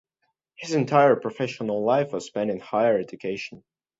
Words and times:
His 0.55 0.73
entire 0.73 1.15
professional 1.15 1.83
life 1.85 2.11
was 2.11 2.25
spent 2.25 2.49
in 2.49 2.59
higher 2.59 2.97
education. 2.97 3.63